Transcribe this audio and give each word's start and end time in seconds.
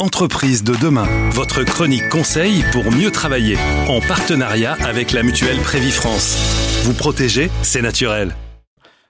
Entreprise 0.00 0.64
de 0.64 0.74
demain, 0.76 1.04
votre 1.30 1.62
chronique 1.62 2.08
conseil 2.08 2.64
pour 2.72 2.90
mieux 2.90 3.10
travailler, 3.10 3.58
en 3.86 4.00
partenariat 4.00 4.72
avec 4.82 5.12
la 5.12 5.22
mutuelle 5.22 5.58
Prévifrance. 5.58 6.82
Vous 6.84 6.94
protéger, 6.94 7.50
c'est 7.60 7.82
naturel. 7.82 8.34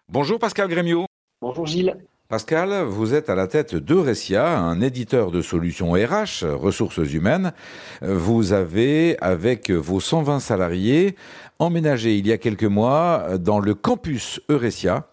Bonjour 0.08 0.40
Pascal 0.40 0.66
Grémiot. 0.66 1.06
Bonjour 1.40 1.64
Gilles. 1.64 1.96
Pascal, 2.28 2.86
vous 2.88 3.14
êtes 3.14 3.30
à 3.30 3.36
la 3.36 3.46
tête 3.46 3.76
d'Eurecia, 3.76 4.58
un 4.58 4.80
éditeur 4.80 5.30
de 5.30 5.42
solutions 5.42 5.92
RH, 5.92 6.44
ressources 6.44 7.12
humaines. 7.12 7.52
Vous 8.02 8.52
avez, 8.52 9.16
avec 9.20 9.70
vos 9.70 10.00
120 10.00 10.40
salariés, 10.40 11.14
emménagé 11.60 12.16
il 12.16 12.26
y 12.26 12.32
a 12.32 12.38
quelques 12.38 12.64
mois 12.64 13.38
dans 13.38 13.60
le 13.60 13.74
campus 13.74 14.40
Eurecia, 14.50 15.06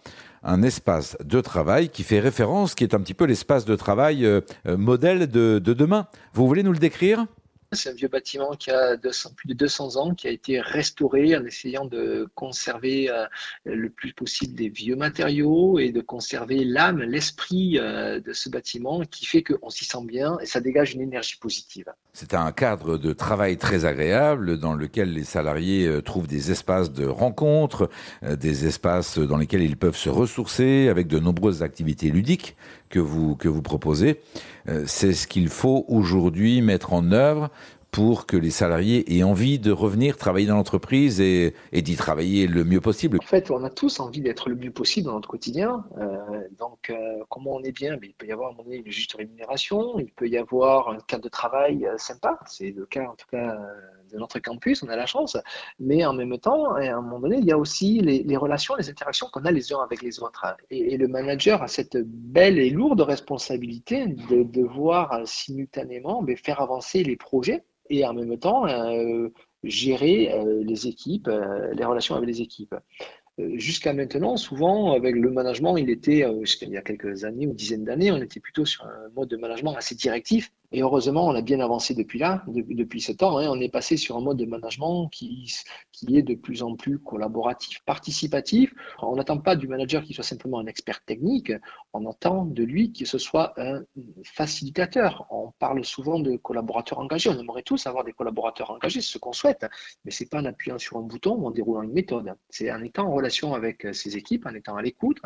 un 0.47 0.63
espace 0.63 1.17
de 1.23 1.41
travail 1.41 1.89
qui 1.89 2.03
fait 2.03 2.19
référence, 2.19 2.73
qui 2.73 2.83
est 2.83 2.95
un 2.95 3.01
petit 3.01 3.13
peu 3.13 3.25
l'espace 3.25 3.65
de 3.65 3.75
travail 3.75 4.25
euh, 4.25 4.41
euh, 4.65 4.77
modèle 4.77 5.27
de, 5.27 5.59
de 5.59 5.73
demain. 5.73 6.07
Vous 6.33 6.47
voulez 6.47 6.63
nous 6.63 6.71
le 6.71 6.79
décrire? 6.79 7.27
C'est 7.73 7.89
un 7.89 7.93
vieux 7.93 8.07
bâtiment 8.07 8.51
qui 8.55 8.71
a 8.71 8.95
200, 8.95 9.31
plus 9.35 9.49
de 9.49 9.53
200 9.53 9.97
ans, 9.97 10.13
qui 10.13 10.27
a 10.27 10.31
été 10.31 10.61
restauré 10.61 11.35
en 11.35 11.43
essayant 11.45 11.85
de 11.85 12.27
conserver 12.33 13.09
euh, 13.09 13.25
le 13.65 13.89
plus 13.89 14.13
possible 14.13 14.55
des 14.55 14.69
vieux 14.69 14.95
matériaux 14.95 15.77
et 15.77 15.91
de 15.91 15.99
conserver 15.99 16.63
l'âme, 16.63 17.01
l'esprit 17.01 17.77
euh, 17.77 18.21
de 18.21 18.31
ce 18.31 18.49
bâtiment 18.49 19.01
qui 19.01 19.25
fait 19.25 19.43
qu'on 19.43 19.69
s'y 19.69 19.83
sent 19.83 20.05
bien 20.05 20.37
et 20.39 20.45
ça 20.45 20.61
dégage 20.61 20.93
une 20.93 21.01
énergie 21.01 21.37
positive. 21.37 21.91
C'est 22.13 22.33
un 22.33 22.51
cadre 22.53 22.97
de 22.97 23.11
travail 23.11 23.57
très 23.57 23.83
agréable 23.85 24.57
dans 24.57 24.73
lequel 24.73 25.11
les 25.11 25.25
salariés 25.25 25.87
euh, 25.87 26.01
trouvent 26.01 26.27
des 26.27 26.51
espaces 26.51 26.93
de 26.93 27.05
rencontre, 27.05 27.89
des 28.21 28.65
espaces 28.65 29.19
dans 29.19 29.37
lesquels 29.37 29.61
ils 29.61 29.77
peuvent 29.77 29.97
se 29.97 30.09
ressourcer 30.09 30.87
avec 30.87 31.07
de 31.07 31.19
nombreuses 31.19 31.63
activités 31.63 32.09
ludiques 32.09 32.55
que 32.89 32.99
vous 32.99 33.61
proposez. 33.61 34.21
C'est 34.85 35.13
ce 35.13 35.27
qu'il 35.27 35.49
faut 35.49 35.85
aujourd'hui 35.87 36.61
mettre 36.61 36.93
en 36.93 37.11
œuvre 37.11 37.49
pour 37.91 38.25
que 38.25 38.37
les 38.37 38.51
salariés 38.51 39.17
aient 39.17 39.23
envie 39.23 39.59
de 39.59 39.71
revenir 39.71 40.17
travailler 40.17 40.45
dans 40.45 40.55
l'entreprise 40.55 41.19
et, 41.21 41.53
d'y 41.73 41.95
travailler 41.95 42.47
le 42.47 42.63
mieux 42.63 42.81
possible 42.81 43.17
En 43.21 43.25
fait, 43.25 43.49
on 43.49 43.63
a 43.63 43.69
tous 43.69 43.99
envie 43.99 44.21
d'être 44.21 44.49
le 44.49 44.55
mieux 44.55 44.71
possible 44.71 45.07
dans 45.07 45.13
notre 45.13 45.29
quotidien. 45.29 45.85
Euh, 45.97 46.47
donc, 46.59 46.89
euh, 46.89 47.23
comment 47.29 47.55
on 47.55 47.63
est 47.63 47.71
bien? 47.71 47.97
Il 48.03 48.13
peut 48.13 48.27
y 48.27 48.31
avoir 48.31 48.51
à 48.51 48.53
une 48.71 48.91
juste 48.91 49.13
rémunération, 49.13 49.99
il 49.99 50.11
peut 50.11 50.27
y 50.27 50.37
avoir 50.37 50.89
un 50.89 50.99
cadre 51.07 51.23
de 51.23 51.29
travail 51.29 51.85
euh, 51.85 51.97
sympa. 51.97 52.39
C'est 52.45 52.71
le 52.71 52.85
cas, 52.85 53.05
en 53.05 53.15
tout 53.15 53.27
cas, 53.31 53.57
de 54.11 54.17
notre 54.17 54.39
campus, 54.39 54.83
on 54.83 54.89
a 54.89 54.95
la 54.95 55.05
chance. 55.05 55.37
Mais 55.79 56.05
en 56.05 56.13
même 56.13 56.37
temps, 56.37 56.73
à 56.75 56.81
un 56.81 57.01
moment 57.01 57.19
donné, 57.19 57.37
il 57.37 57.45
y 57.45 57.51
a 57.51 57.57
aussi 57.57 57.99
les, 57.99 58.37
relations, 58.37 58.75
les 58.75 58.89
interactions 58.89 59.27
qu'on 59.31 59.45
a 59.45 59.51
les 59.51 59.73
uns 59.73 59.79
avec 59.79 60.01
les 60.01 60.21
autres. 60.21 60.45
Et, 60.69 60.97
le 60.97 61.07
manager 61.07 61.61
a 61.61 61.67
cette 61.67 61.97
belle 61.97 62.57
et 62.57 62.69
lourde 62.69 63.01
responsabilité 63.01 64.07
de 64.07 64.43
devoir 64.43 65.21
simultanément 65.25 66.23
ben, 66.23 66.35
faire 66.35 66.61
avancer 66.61 67.03
les 67.03 67.15
projets 67.15 67.63
et 67.89 68.05
en 68.05 68.13
même 68.13 68.37
temps 68.37 68.67
euh, 68.67 69.29
gérer 69.63 70.31
euh, 70.33 70.63
les 70.63 70.87
équipes, 70.87 71.27
euh, 71.27 71.73
les 71.73 71.85
relations 71.85 72.15
avec 72.15 72.27
les 72.27 72.41
équipes. 72.41 72.75
Jusqu'à 73.53 73.93
maintenant, 73.93 74.35
souvent, 74.35 74.93
avec 74.93 75.15
le 75.15 75.29
management, 75.29 75.77
il 75.77 75.91
était, 75.91 76.25
il 76.61 76.69
y 76.69 76.77
a 76.77 76.81
quelques 76.81 77.23
années 77.23 77.45
ou 77.45 77.53
dizaines 77.53 77.83
d'années, 77.83 78.11
on 78.11 78.17
était 78.17 78.39
plutôt 78.39 78.65
sur 78.65 78.83
un 78.85 79.09
mode 79.15 79.29
de 79.29 79.37
management 79.37 79.75
assez 79.75 79.93
directif 79.93 80.51
et 80.73 80.81
heureusement, 80.81 81.25
on 81.25 81.33
a 81.33 81.41
bien 81.41 81.61
avancé 81.61 81.93
depuis 81.93 82.19
là, 82.19 82.43
depuis, 82.47 82.99
ce 82.99 83.13
temps. 83.13 83.37
Hein. 83.37 83.47
on 83.49 83.59
est 83.61 83.69
passé 83.69 83.95
sur 83.95 84.17
un 84.17 84.21
mode 84.21 84.37
de 84.37 84.45
management 84.45 85.07
qui, 85.07 85.53
qui 85.93 86.17
est 86.17 86.23
de 86.23 86.35
plus 86.35 86.61
en 86.61 86.75
plus 86.75 86.99
collaboratif, 86.99 87.79
participatif. 87.85 88.73
On 89.01 89.15
n'attend 89.15 89.37
pas 89.37 89.55
du 89.55 89.69
manager 89.69 90.03
qu'il 90.03 90.13
soit 90.13 90.25
simplement 90.25 90.59
un 90.59 90.65
expert 90.65 91.01
technique, 91.05 91.53
on 91.93 92.05
attend 92.09 92.43
de 92.43 92.63
lui 92.63 92.91
qu'il 92.91 93.07
ce 93.07 93.17
soit 93.17 93.53
un 93.57 93.83
facilitateur. 94.25 95.25
On 95.29 95.51
parle 95.57 95.85
souvent 95.85 96.19
de 96.19 96.35
collaborateurs 96.35 96.99
engagés. 96.99 97.29
On 97.29 97.39
aimerait 97.39 97.63
tous 97.63 97.87
avoir 97.87 98.03
des 98.03 98.11
collaborateurs 98.11 98.71
engagés, 98.71 98.99
c'est 98.99 99.13
ce 99.13 99.19
qu'on 99.19 99.31
souhaite, 99.31 99.65
mais 100.03 100.11
c'est 100.11 100.29
pas 100.29 100.39
en 100.41 100.45
appuyant 100.45 100.77
sur 100.77 100.97
un 100.97 101.01
bouton 101.01 101.35
ou 101.35 101.47
en 101.47 101.51
déroulant 101.51 101.83
une 101.83 101.93
méthode. 101.93 102.35
C'est 102.49 102.69
en 102.73 102.83
étant 102.83 103.07
en 103.07 103.13
relation 103.13 103.53
avec 103.53 103.87
ses 103.93 104.17
équipes, 104.17 104.45
en 104.45 104.53
étant 104.53 104.75
à 104.75 104.81
l'écoute, 104.81 105.19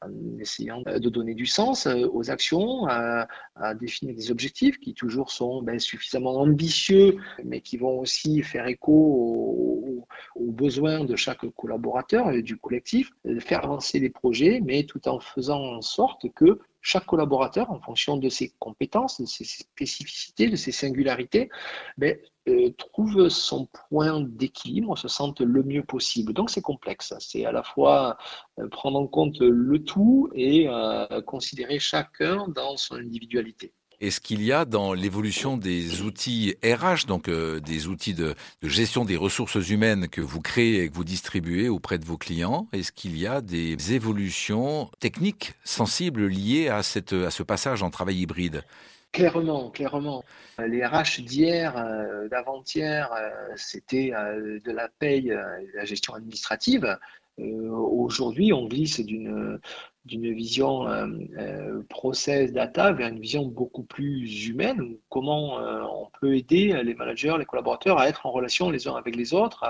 en 0.00 0.38
essayant 0.38 0.80
de 0.80 1.08
donner 1.10 1.34
du 1.34 1.46
sens 1.46 1.86
aux 1.86 2.30
actions, 2.30 2.86
à 2.86 3.28
définir 3.74 4.14
des 4.14 4.30
objectifs 4.30 4.77
qui 4.80 4.94
toujours 4.94 5.30
sont 5.30 5.62
ben, 5.62 5.78
suffisamment 5.78 6.36
ambitieux, 6.36 7.16
mais 7.44 7.60
qui 7.60 7.76
vont 7.76 8.00
aussi 8.00 8.42
faire 8.42 8.66
écho 8.66 8.92
aux, 8.92 10.06
besoins 10.52 11.04
de 11.04 11.14
chaque 11.14 11.46
collaborateur 11.56 12.30
et 12.30 12.42
du 12.42 12.56
collectif, 12.56 13.10
faire 13.40 13.64
avancer 13.64 14.00
les 14.00 14.10
projets, 14.10 14.60
mais 14.64 14.84
tout 14.84 15.06
en 15.08 15.20
faisant 15.20 15.60
en 15.60 15.82
sorte 15.82 16.26
que 16.34 16.58
chaque 16.80 17.06
collaborateur, 17.06 17.70
en 17.70 17.80
fonction 17.80 18.16
de 18.16 18.28
ses 18.28 18.54
compétences, 18.58 19.20
de 19.20 19.26
ses 19.26 19.44
spécificités, 19.44 20.48
de 20.48 20.56
ses 20.56 20.72
singularités, 20.72 21.50
ben, 21.96 22.16
euh, 22.48 22.70
trouve 22.78 23.28
son 23.28 23.66
point 23.90 24.20
d'équilibre, 24.20 24.96
se 24.96 25.08
sente 25.08 25.40
le 25.40 25.62
mieux 25.62 25.82
possible. 25.82 26.32
Donc 26.32 26.50
c'est 26.50 26.62
complexe. 26.62 27.12
C'est 27.18 27.44
à 27.44 27.52
la 27.52 27.62
fois 27.62 28.16
euh, 28.58 28.68
prendre 28.68 28.98
en 28.98 29.06
compte 29.06 29.40
le 29.40 29.84
tout 29.84 30.30
et 30.34 30.66
euh, 30.68 31.20
considérer 31.22 31.78
chacun 31.78 32.48
dans 32.48 32.76
son 32.76 32.94
individualité. 32.94 33.74
Est-ce 34.00 34.20
qu'il 34.20 34.44
y 34.44 34.52
a 34.52 34.64
dans 34.64 34.92
l'évolution 34.92 35.56
des 35.56 36.02
outils 36.02 36.54
RH, 36.64 37.06
donc 37.08 37.28
euh, 37.28 37.58
des 37.58 37.88
outils 37.88 38.14
de, 38.14 38.36
gestion 38.62 39.04
des 39.04 39.16
ressources 39.16 39.68
humaines 39.70 40.08
que 40.08 40.20
vous 40.20 40.40
créez 40.40 40.84
et 40.84 40.88
que 40.88 40.94
vous 40.94 41.02
distribuez 41.02 41.68
auprès 41.68 41.98
de 41.98 42.04
vos 42.04 42.16
clients, 42.16 42.68
est-ce 42.72 42.92
qu'il 42.92 43.18
y 43.18 43.26
a 43.26 43.40
des 43.40 43.94
évolutions 43.94 44.88
techniques 45.00 45.54
sensibles 45.64 46.28
liées 46.28 46.68
à, 46.68 46.84
cette, 46.84 47.12
à 47.12 47.30
ce 47.30 47.42
passage 47.42 47.82
en 47.82 47.90
travail 47.90 48.18
hybride? 48.18 48.62
Clairement, 49.10 49.70
clairement. 49.70 50.22
Les 50.64 50.86
RH 50.86 51.22
d'hier, 51.22 51.76
euh, 51.76 52.28
d'avant-hier, 52.28 53.12
euh, 53.12 53.30
c'était 53.56 54.10
de 54.10 54.70
la 54.70 54.88
paye, 55.00 55.36
la 55.74 55.84
gestion 55.84 56.14
administrative. 56.14 56.96
Aujourd'hui, 57.38 58.52
on 58.52 58.66
glisse 58.66 59.00
d'une 59.00 59.60
d'une 60.04 60.32
vision 60.32 60.88
euh, 60.88 61.06
euh, 61.38 61.82
process 61.88 62.52
data 62.52 62.92
vers 62.92 63.08
une 63.08 63.20
vision 63.20 63.46
beaucoup 63.46 63.82
plus 63.82 64.46
humaine, 64.48 64.96
comment 65.08 65.60
euh, 65.60 65.82
on 65.82 66.08
peut 66.20 66.36
aider 66.36 66.80
les 66.82 66.94
managers, 66.94 67.34
les 67.38 67.44
collaborateurs 67.44 67.98
à 67.98 68.08
être 68.08 68.26
en 68.26 68.30
relation 68.30 68.70
les 68.70 68.88
uns 68.88 68.94
avec 68.94 69.16
les 69.16 69.34
autres. 69.34 69.64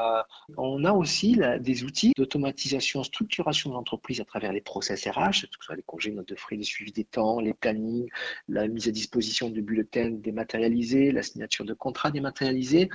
On 0.57 0.85
a 0.85 0.93
aussi 0.93 1.41
des 1.61 1.85
outils 1.85 2.13
d'automatisation, 2.17 3.03
structuration 3.03 3.71
de 3.71 3.75
l'entreprise 3.75 4.21
à 4.21 4.25
travers 4.25 4.53
les 4.53 4.61
process 4.61 5.07
RH, 5.07 5.43
que 5.43 5.57
ce 5.59 5.61
soit 5.61 5.77
les 5.77 5.83
congés, 5.83 6.13
notes 6.13 6.29
de 6.29 6.37
frais, 6.37 6.57
les 6.57 6.63
suivis 6.63 6.93
des 6.93 7.05
temps, 7.05 7.41
les 7.41 7.55
plannings, 7.55 8.09
la 8.49 8.69
mise 8.69 8.89
à 8.89 8.93
disposition 8.93 9.51
de 9.51 9.61
bulletins 9.61 10.11
dématérialisés, 10.11 11.11
la 11.11 11.23
signature 11.23 11.65
de 11.65 11.75
contrats 11.75 12.11
dématérialisés. 12.11 12.89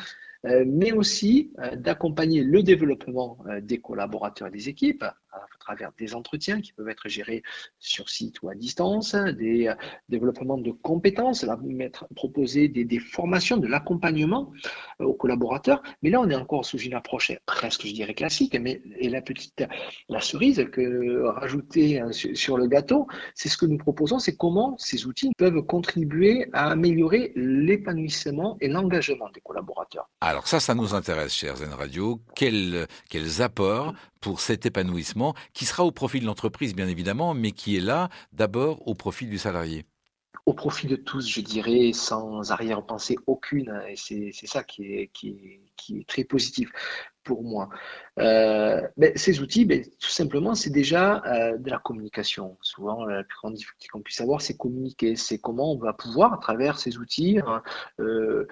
Mais 0.66 0.92
aussi 0.92 1.54
d'accompagner 1.78 2.44
le 2.44 2.64
développement 2.64 3.38
des 3.62 3.80
collaborateurs 3.80 4.50
et 4.50 4.52
des 4.52 4.68
équipes 4.68 5.06
à 5.34 5.58
travers 5.60 5.92
des 5.98 6.16
entretiens 6.16 6.62
qui 6.62 6.74
peuvent 6.74 6.90
être 6.90 7.10
gérés 7.10 7.44
sur 7.80 8.10
site 8.10 8.42
ou 8.42 8.50
à 8.50 8.56
distance, 8.56 9.16
des 9.16 9.74
développements 10.10 10.58
de 10.58 10.72
compétences, 10.72 11.46
mettre, 11.64 12.06
proposer 12.16 12.68
des, 12.68 13.00
formations, 13.00 13.58
de 13.58 13.68
l'accompagnement 13.68 14.52
aux 15.00 15.14
collaborateurs. 15.14 15.82
Mais 16.02 16.10
là, 16.10 16.22
on 16.22 16.30
est 16.30 16.36
encore 16.36 16.66
sous 16.66 16.78
une 16.78 16.94
approche 16.94 17.32
presque, 17.46 17.86
je 17.86 17.94
dirais, 17.94 18.14
classique. 18.14 18.58
Mais 18.60 18.82
et 18.98 19.10
la 19.10 19.22
petite, 19.22 19.64
la 20.10 20.22
cerise 20.22 20.66
que 20.72 21.24
rajouter 21.24 22.02
sur 22.12 22.58
le 22.58 22.68
gâteau, 22.68 23.08
c'est 23.36 23.50
ce 23.50 23.58
que 23.58 23.66
nous 23.66 23.78
proposons, 23.78 24.20
c'est 24.20 24.36
comment 24.36 24.76
ces 24.78 25.06
outils 25.06 25.32
peuvent 25.38 25.62
contribuer 25.64 26.48
à 26.54 26.72
améliorer 26.72 27.32
l'épanouissement 27.36 28.58
et 28.62 28.68
l'engagement 28.68 29.30
des 29.34 29.42
collaborateurs. 29.42 30.10
Alors 30.22 30.48
ça, 30.48 30.60
ça 30.60 30.76
nous 30.76 30.94
intéresse, 30.94 31.34
chers 31.34 31.58
Zen 31.58 31.74
Radio. 31.74 32.20
Quels, 32.36 32.88
quels 33.10 33.42
apports 33.42 33.94
pour 34.24 34.40
cet 34.40 34.66
épanouissement 34.66 35.36
qui 35.54 35.66
sera 35.66 35.84
au 35.84 35.92
profit 35.92 36.22
de 36.22 36.26
l'entreprise, 36.26 36.74
bien 36.74 36.88
évidemment, 36.88 37.34
mais 37.34 37.52
qui 37.52 37.76
est 37.76 37.82
là 37.82 38.10
d'abord 38.32 38.88
au 38.88 38.96
profit 38.96 39.28
du 39.28 39.38
salarié 39.38 39.86
au 40.46 40.54
profit 40.54 40.88
de 40.88 40.98
tous, 40.98 41.26
je 41.26 41.40
dirais, 41.40 41.94
sans 41.94 42.52
arrière-pensée 42.52 43.16
aucune. 43.28 43.82
Et 43.88 43.96
c'est 43.96 44.34
ça 44.34 44.62
qui 44.62 44.84
est, 44.94 45.08
qui, 45.14 45.30
est, 45.30 45.62
qui 45.84 46.00
est 46.00 46.08
très 46.08 46.24
positif 46.24 46.70
pour 47.24 47.44
moi. 47.44 47.70
Euh, 48.20 48.82
ben, 48.98 49.12
ces 49.16 49.42
outils, 49.42 49.66
ben, 49.66 49.82
tout 49.82 50.10
simplement, 50.10 50.56
c'est 50.56 50.70
déjà 50.70 51.24
euh, 51.26 51.58
de 51.58 51.70
la 51.70 51.80
communication. 51.80 52.58
Souvent, 52.62 53.06
la 53.06 53.24
plus 53.24 53.38
grande 53.38 53.54
difficulté 53.56 53.88
qu'on 53.88 54.02
puisse 54.02 54.22
avoir, 54.22 54.42
c'est 54.42 54.58
communiquer. 54.58 55.16
C'est 55.16 55.40
comment 55.40 55.72
on 55.72 55.78
va 55.78 55.94
pouvoir, 55.94 56.34
à 56.34 56.38
travers 56.38 56.78
ces 56.78 56.98
outils, 56.98 57.40
hein, 57.46 57.64
euh, 58.00 58.46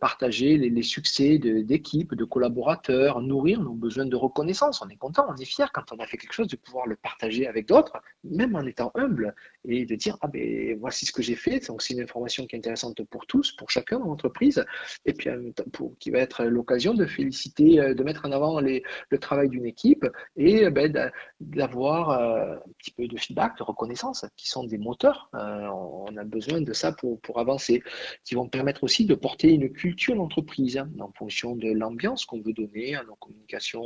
partager 0.00 0.56
les, 0.56 0.82
succès 0.82 1.38
d'équipes, 1.38 2.14
de, 2.14 2.24
collaborateurs, 2.24 3.20
nourrir 3.20 3.60
nos 3.60 3.74
besoins 3.74 4.06
de 4.06 4.16
reconnaissance. 4.16 4.82
On 4.82 4.88
est 4.88 4.96
content, 4.96 5.26
on 5.28 5.36
est 5.36 5.44
fier 5.44 5.70
quand 5.72 5.92
on 5.92 5.96
a 5.96 6.06
fait 6.06 6.16
quelque 6.16 6.32
chose 6.32 6.48
de 6.48 6.56
pouvoir 6.56 6.86
le 6.86 6.96
partager 6.96 7.46
avec 7.46 7.68
d'autres, 7.68 7.96
même 8.24 8.54
en 8.56 8.62
étant 8.62 8.90
humble, 8.94 9.34
et 9.66 9.86
de 9.86 9.94
dire 9.94 10.16
ah 10.20 10.28
ben 10.28 10.76
voici 10.78 11.06
ce 11.06 11.12
que 11.12 11.22
j'ai 11.22 11.36
fait. 11.36 11.66
Donc 11.66 11.82
c'est 11.82 11.94
une 11.94 12.02
information 12.02 12.46
qui 12.46 12.56
est 12.56 12.58
intéressante 12.58 13.02
pour 13.04 13.26
tous, 13.26 13.52
pour 13.52 13.70
chacun 13.70 13.98
dans 13.98 14.06
l'entreprise, 14.06 14.64
et 15.04 15.12
puis 15.12 15.30
pour, 15.72 15.96
qui 15.98 16.10
va 16.10 16.18
être 16.18 16.44
l'occasion 16.44 16.73
de 16.74 17.06
féliciter, 17.06 17.94
de 17.94 18.02
mettre 18.02 18.26
en 18.26 18.32
avant 18.32 18.60
le 18.60 19.18
travail 19.18 19.48
d'une 19.48 19.64
équipe 19.64 20.06
et 20.36 20.68
ben, 20.70 21.10
d'avoir 21.40 22.10
un 22.10 22.58
petit 22.78 22.90
peu 22.90 23.06
de 23.06 23.16
feedback, 23.16 23.56
de 23.58 23.62
reconnaissance, 23.62 24.24
qui 24.36 24.48
sont 24.48 24.64
des 24.64 24.78
moteurs. 24.78 25.30
on 25.32 26.16
a 26.16 26.24
besoin 26.24 26.60
de 26.60 26.72
ça 26.72 26.92
pour, 26.92 27.20
pour 27.20 27.38
avancer, 27.38 27.82
qui 28.24 28.34
vont 28.34 28.48
permettre 28.48 28.84
aussi 28.84 29.06
de 29.06 29.14
porter 29.14 29.50
une 29.50 29.70
culture 29.70 30.16
d'entreprise 30.16 30.78
hein, 30.78 30.90
en 31.00 31.12
fonction 31.12 31.56
de 31.56 31.70
l'ambiance 31.70 32.24
qu'on 32.24 32.40
veut 32.40 32.52
donner 32.52 32.96
à 32.96 33.04
nos 33.04 33.14
communications, 33.14 33.82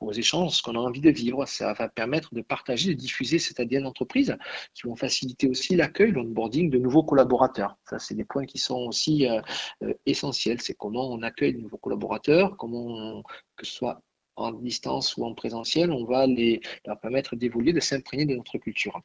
aux 0.00 0.12
échanges, 0.12 0.56
ce 0.56 0.62
qu'on 0.62 0.74
a 0.74 0.78
envie 0.78 1.00
de 1.00 1.10
vivre. 1.10 1.46
Ça 1.46 1.72
va 1.72 1.88
permettre 1.88 2.34
de 2.34 2.42
partager, 2.42 2.94
de 2.94 2.98
diffuser 2.98 3.38
cet 3.38 3.60
ADN 3.60 3.84
d'entreprise 3.84 4.36
qui 4.74 4.86
vont 4.86 4.96
faciliter 4.96 5.48
aussi 5.48 5.76
l'accueil, 5.76 6.12
l'onboarding 6.12 6.70
de 6.70 6.78
nouveaux 6.78 7.02
collaborateurs. 7.02 7.76
Ça, 7.88 7.98
c'est 7.98 8.14
des 8.14 8.24
points 8.24 8.46
qui 8.46 8.58
sont 8.58 8.80
aussi 8.86 9.28
euh, 9.28 9.40
euh, 9.82 9.94
essentiels. 10.06 10.60
C'est 10.60 10.74
comment 10.74 11.10
on 11.10 11.22
accueille 11.22 11.54
de 11.54 11.60
nouveaux 11.60 11.78
collaborateurs, 11.82 12.56
que 12.56 13.66
ce 13.66 13.72
soit 13.72 14.00
en 14.36 14.52
distance 14.52 15.16
ou 15.16 15.24
en 15.24 15.34
présentiel, 15.34 15.90
on 15.90 16.04
va 16.04 16.26
les, 16.26 16.60
leur 16.86 16.98
permettre 16.98 17.36
d'évoluer, 17.36 17.72
de 17.72 17.80
s'imprégner 17.80 18.24
de 18.24 18.34
notre 18.34 18.58
culture. 18.58 19.00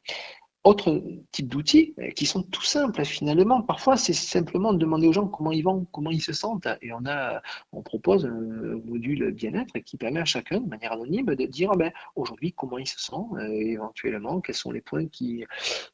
Autre 0.64 1.02
type 1.30 1.48
d'outils 1.48 1.94
euh, 1.98 2.10
qui 2.10 2.26
sont 2.26 2.42
tout 2.42 2.64
simples 2.64 3.04
finalement. 3.04 3.62
Parfois, 3.62 3.96
c'est 3.96 4.12
simplement 4.12 4.72
de 4.72 4.78
demander 4.78 5.06
aux 5.06 5.12
gens 5.12 5.26
comment 5.28 5.52
ils 5.52 5.62
vont, 5.62 5.86
comment 5.92 6.10
ils 6.10 6.20
se 6.20 6.32
sentent. 6.32 6.66
Et 6.82 6.92
on 6.92 7.06
a, 7.06 7.40
on 7.72 7.80
propose 7.82 8.26
un 8.26 8.80
module 8.84 9.30
bien-être 9.30 9.78
qui 9.78 9.96
permet 9.96 10.20
à 10.20 10.24
chacun, 10.24 10.60
de 10.60 10.68
manière 10.68 10.92
anonyme, 10.92 11.26
de 11.26 11.46
dire 11.46 11.70
ben, 11.72 11.92
aujourd'hui 12.16 12.52
comment 12.52 12.76
il 12.76 12.88
se 12.88 12.98
sent, 12.98 13.14
euh, 13.34 13.48
éventuellement 13.48 14.40
quels 14.40 14.56
sont 14.56 14.72
les 14.72 14.80
points 14.80 15.06
qui, 15.06 15.44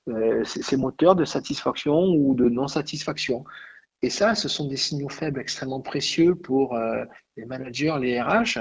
euh, 0.08 0.42
moteurs 0.78 1.14
de 1.14 1.26
satisfaction 1.26 2.06
ou 2.08 2.34
de 2.34 2.48
non-satisfaction. 2.48 3.44
Et 4.04 4.10
ça, 4.10 4.34
ce 4.34 4.48
sont 4.48 4.66
des 4.68 4.76
signaux 4.76 5.08
faibles 5.08 5.40
extrêmement 5.40 5.80
précieux 5.80 6.34
pour 6.34 6.78
les 7.38 7.46
managers, 7.46 7.96
les 7.98 8.20
RH, 8.20 8.58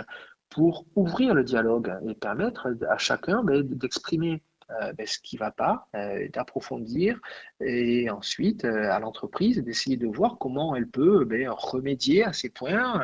pour 0.50 0.86
ouvrir 0.95 1.34
le 1.34 1.44
dialogue 1.44 1.94
et 2.07 2.16
permettre 2.16 2.74
à 2.90 2.98
chacun 2.98 3.44
d'exprimer 3.44 4.42
euh, 4.81 4.94
ben, 4.94 5.06
ce 5.06 5.19
qui 5.19 5.36
ne 5.36 5.40
va 5.40 5.51
pas, 5.51 5.88
euh, 5.95 6.28
d'approfondir 6.31 7.19
et 7.60 8.10
ensuite 8.10 8.63
euh, 8.63 8.92
à 8.92 9.00
l'entreprise 9.00 9.57
d'essayer 9.57 9.98
de 9.98 10.07
voir 10.07 10.38
comment 10.40 10.75
elle 10.75 10.88
peut 10.88 11.25
ben, 11.25 11.50
remédier 11.50 12.24
à 12.24 12.31
ces 12.31 12.50
points 12.50 13.04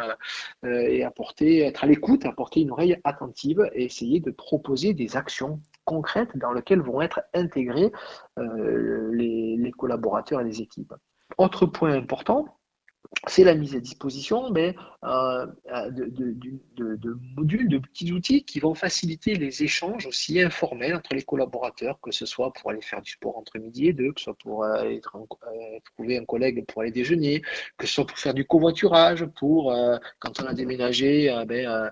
et 0.64 1.04
apporter, 1.04 1.60
être 1.60 1.84
à 1.84 1.88
l'écoute, 1.88 2.26
apporter 2.26 2.62
une 2.62 2.72
oreille 2.72 2.98
attentive 3.04 3.70
et 3.74 3.86
essayer 3.86 4.20
de 4.20 4.32
proposer 4.32 4.94
des 4.94 5.18
actions 5.18 5.60
concrètes 5.86 6.36
dans 6.38 6.54
lesquelles 6.54 6.82
vont 6.82 7.02
être 7.02 7.22
intégrés 7.34 7.92
les 8.38 9.74
collaborateurs 9.78 10.42
et 10.42 10.46
les 10.46 10.62
équipes. 10.62 10.94
Autre 11.38 11.66
point 11.66 11.94
important, 11.94 12.60
c'est 13.28 13.44
la 13.44 13.56
mise 13.56 13.76
à 13.76 13.80
disposition 13.80 14.54
euh, 14.56 14.74
euh, 15.04 15.46
de, 15.92 17.18
modules, 17.36 17.68
de 17.68 17.80
petits 17.80 18.12
outils 18.12 18.44
qui 18.44 18.60
vont 18.60 18.76
faciliter 18.76 19.36
les 19.36 19.64
échanges 19.64 20.06
aussi 20.06 20.40
informels 20.42 20.96
entre 20.96 21.16
les 21.16 21.24
collaborateurs, 21.24 22.00
que 22.02 22.12
ce 22.12 22.26
soit 22.26 22.54
pour 22.54 22.70
aller 22.70 22.82
faire 22.82 23.02
du 23.02 23.12
sport 23.12 23.38
entre 23.38 23.58
midi 23.58 23.88
et 23.88 23.94
deux, 23.94 24.12
que 24.14 24.20
ce 24.20 24.26
soit 24.26 24.38
pour 24.38 24.64
euh, 24.64 25.00
trouver 25.96 26.18
un 26.18 26.26
collègue 26.26 26.66
pour 26.68 26.84
aller 26.84 26.92
déjeuner, 26.92 27.42
que 27.78 27.88
ce 27.88 27.94
soit 27.94 28.06
pour 28.06 28.18
faire 28.18 28.34
du 28.34 28.46
covoiturage, 28.46 29.26
pour, 29.38 29.76
quand 30.20 30.42
on 30.42 30.46
a 30.46 30.54
déménagé, 30.54 31.34
ben, 31.48 31.92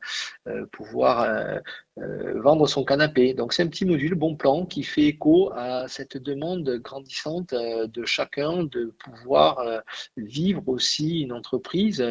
pouvoir 0.71 1.61
euh, 1.99 2.39
vendre 2.41 2.67
son 2.67 2.83
canapé. 2.83 3.33
Donc 3.33 3.53
c'est 3.53 3.63
un 3.63 3.67
petit 3.67 3.85
module 3.85 4.13
bon 4.13 4.35
plan 4.35 4.65
qui 4.65 4.83
fait 4.83 5.05
écho 5.05 5.51
à 5.55 5.87
cette 5.87 6.17
demande 6.17 6.69
grandissante 6.83 7.53
euh, 7.53 7.87
de 7.87 8.05
chacun 8.05 8.63
de 8.63 8.93
pouvoir 9.03 9.59
euh, 9.59 9.79
vivre 10.15 10.61
aussi 10.67 11.21
une 11.21 11.31
entreprise 11.31 12.03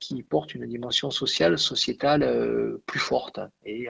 qui 0.00 0.22
porte 0.22 0.54
une 0.54 0.64
dimension 0.64 1.10
sociale, 1.10 1.58
sociétale 1.58 2.78
plus 2.86 2.98
forte 2.98 3.40
et 3.62 3.88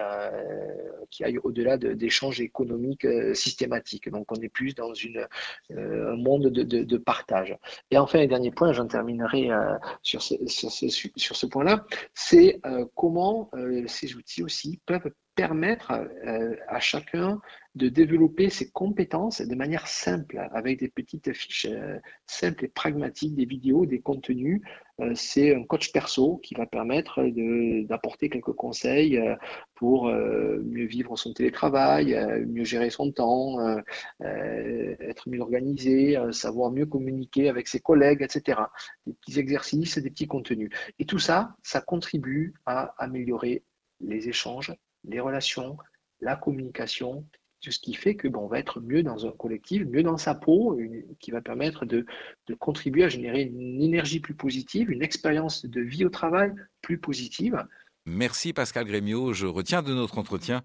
qui 1.11 1.23
aille 1.23 1.39
au-delà 1.39 1.77
d'échanges 1.77 2.41
économiques 2.41 3.07
systématiques. 3.35 4.11
Donc 4.11 4.33
on 4.33 4.41
est 4.41 4.49
plus 4.49 4.75
dans 4.75 4.93
une, 4.95 5.29
un 5.71 6.17
monde 6.17 6.49
de, 6.49 6.63
de, 6.65 6.97
partage. 6.97 7.57
Et 7.93 7.99
enfin, 7.99 8.19
un 8.19 8.27
dernier 8.27 8.51
point, 8.51 8.73
j'en 8.73 8.89
terminerai 8.89 9.51
sur 10.03 10.23
ce, 10.23 10.35
sur 10.47 10.73
ce, 10.73 10.89
sur 10.89 11.37
ce 11.37 11.47
point-là, 11.47 11.85
c'est 12.15 12.61
comment 12.97 13.49
ces 13.87 14.17
outils 14.17 14.43
peuvent 14.87 15.11
permettre 15.39 15.93
euh, 15.93 16.57
à 16.67 16.81
chacun 16.81 17.41
de 17.77 17.89
développer 17.89 18.51
ses 18.51 18.73
compétences 18.73 19.41
de 19.41 19.55
manière 19.55 19.87
simple, 19.87 20.45
avec 20.53 20.81
des 20.81 20.89
petites 20.89 21.33
fiches 21.33 21.69
euh, 21.71 22.01
simples 22.27 22.65
et 22.65 22.69
pragmatiques, 22.69 23.37
des 23.37 23.45
vidéos, 23.45 23.87
des 23.87 24.01
contenus. 24.01 24.63
Euh, 25.01 25.13
c'est 25.15 25.55
un 25.55 25.63
coach 25.63 25.93
perso 25.93 26.39
qui 26.39 26.55
va 26.55 26.67
permettre 26.67 27.23
d'apporter 27.87 28.31
quelques 28.31 28.53
conseils 28.53 29.17
pour 29.77 30.09
mieux 30.09 30.87
vivre 30.87 31.17
son 31.17 31.33
télétravail, 31.33 32.19
mieux 32.49 32.65
gérer 32.65 32.91
son 32.91 33.13
temps, 33.13 33.59
être 34.21 35.29
mieux 35.29 35.41
organisé, 35.41 36.19
savoir 36.33 36.73
mieux 36.73 36.87
communiquer 36.87 37.49
avec 37.49 37.69
ses 37.69 37.79
collègues, 37.79 38.23
etc. 38.23 38.61
Des 39.07 39.13
petits 39.13 39.39
exercices, 39.39 39.99
des 39.99 40.11
petits 40.11 40.27
contenus. 40.27 40.71
Et 40.99 41.05
tout 41.05 41.21
ça, 41.21 41.55
ça 41.63 41.81
contribue 41.81 42.55
à 42.67 42.93
améliorer 42.99 43.63
les 44.01 44.29
échanges, 44.29 44.75
les 45.05 45.21
relations, 45.21 45.77
la 46.21 46.37
communication, 46.37 47.27
tout 47.61 47.73
ce 47.73 47.79
qui 47.79 47.95
fait 47.95 48.15
que 48.15 48.29
bon, 48.29 48.41
on 48.41 48.47
va 48.47 48.59
être 48.59 48.81
mieux 48.81 49.03
dans 49.03 49.27
un 49.27 49.33
collectif, 49.33 49.85
mieux 49.87 50.03
dans 50.03 50.17
sa 50.17 50.35
peau, 50.35 50.79
qui 51.19 51.31
va 51.31 51.41
permettre 51.41 51.85
de, 51.85 52.07
de, 52.47 52.55
contribuer 52.55 53.05
à 53.05 53.09
générer 53.09 53.43
une 53.43 53.83
énergie 53.83 54.21
plus 54.21 54.35
positive, 54.35 54.91
une 54.91 55.03
expérience 55.03 55.65
de 55.65 55.81
vie 55.81 56.05
au 56.05 56.11
travail 56.11 56.53
plus 56.83 56.99
positive. 56.99 57.65
Merci 58.09 58.53
Pascal 58.53 58.87
Grémio. 58.87 59.33
Je 59.35 59.47
retiens 59.47 59.83
de 59.83 59.93
notre 59.93 60.19
entretien 60.19 60.63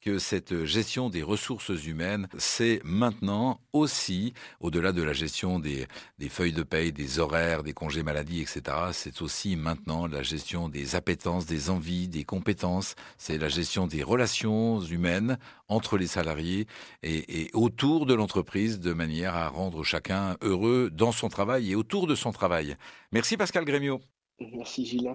que 0.00 0.18
cette 0.18 0.64
gestion 0.64 1.08
des 1.08 1.22
ressources 1.22 1.70
humaines, 1.86 2.28
c'est 2.36 2.80
maintenant 2.84 3.58
aussi, 3.72 4.34
au-delà 4.60 4.92
de 4.92 5.02
la 5.02 5.14
gestion 5.14 5.58
des, 5.58 5.86
feuilles 6.28 6.52
de 6.52 6.62
paye, 6.62 6.92
des 6.92 7.18
horaires, 7.18 7.62
des 7.62 7.72
congés 7.72 8.02
maladie, 8.02 8.42
etc., 8.42 8.62
c'est 8.92 9.22
aussi 9.22 9.56
maintenant 9.56 10.06
la 10.06 10.22
gestion 10.22 10.68
des 10.68 10.94
appétences, 10.94 11.46
des 11.46 11.70
envies, 11.70 12.06
des 12.06 12.24
compétences, 12.24 12.94
c'est 13.16 13.38
la 13.38 13.48
gestion 13.48 13.86
des 13.86 14.02
relations 14.02 14.80
humaines 14.82 15.38
entre 15.68 15.96
les 15.96 16.06
salariés 16.06 16.66
et, 17.02 17.40
et 17.40 17.50
autour 17.54 18.04
de 18.04 18.14
l'entreprise 18.14 18.80
de 18.80 18.92
manière 18.92 19.34
à 19.34 19.48
rendre 19.48 19.82
chacun 19.84 20.36
heureux 20.42 20.90
dans 20.92 21.12
son 21.12 21.28
travail 21.28 21.72
et 21.72 21.74
autour 21.74 22.06
de 22.06 22.14
son 22.14 22.30
travail. 22.30 22.76
Merci 23.10 23.36
Pascal 23.36 23.64
Grémio. 23.64 24.00
Merci 24.38 24.84
Gilles. 24.84 25.14